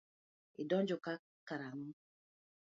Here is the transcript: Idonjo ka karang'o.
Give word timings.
Idonjo 0.61 0.97
ka 1.05 1.13
karang'o. 1.47 1.89